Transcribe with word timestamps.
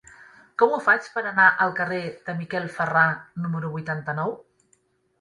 Com 0.61 0.71
ho 0.71 0.79
faig 0.87 1.09
per 1.17 1.23
anar 1.33 1.45
al 1.67 1.77
carrer 1.81 2.01
de 2.31 2.37
Miquel 2.41 2.69
Ferrà 2.81 3.07
número 3.47 3.75
vuitanta-nou? 3.79 4.39